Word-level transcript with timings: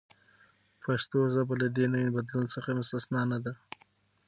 پښتو 0.83 1.19
ژبه 1.33 1.53
هم 1.55 1.59
له 1.61 1.67
دې 1.75 1.85
نوي 1.93 2.09
بدلون 2.15 2.45
څخه 2.53 2.69
مستثناء 2.79 3.25
نه 3.31 3.39
ده. 3.45 3.53